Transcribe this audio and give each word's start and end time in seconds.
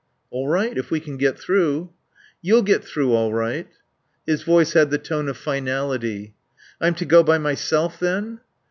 "All 0.31 0.47
right 0.47 0.75
if 0.75 0.89
we 0.89 0.99
can 0.99 1.15
get 1.15 1.37
through." 1.37 1.91
"You'll 2.41 2.63
get 2.63 2.83
through 2.83 3.13
all 3.13 3.31
right." 3.35 3.67
His 4.25 4.41
voice 4.41 4.73
had 4.73 4.89
the 4.89 4.97
tone 4.97 5.29
of 5.29 5.37
finality. 5.37 6.33
"I'm 6.81 6.95
to 6.95 7.05
go 7.05 7.21
by 7.21 7.37
myself 7.37 7.99
then?" 7.99 8.39